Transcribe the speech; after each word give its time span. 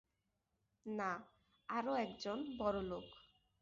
না, 0.85 1.11
আরো 1.69 1.91
একজন 1.97 2.37
বড়ো 2.57 2.81
লোক। 2.81 3.05